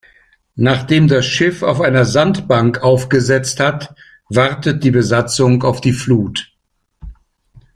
[0.55, 3.93] Nachdem das Schiff auf einer Sandbank aufgesetzt hat,
[4.29, 6.51] wartet die Besatzung auf die Flut.